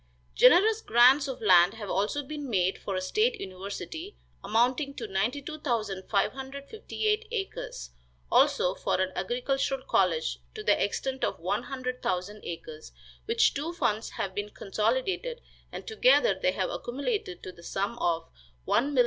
[0.33, 7.27] Generous grants of land have also been made for a state university, amounting to 92,558
[7.29, 7.91] acres;
[8.31, 12.91] also, for an agricultural college to the extent of one hundred thousand acres,
[13.25, 15.39] which two funds have been consolidated,
[15.71, 18.23] and together they have accumulated to the sum of
[18.67, 18.99] $1,159,790.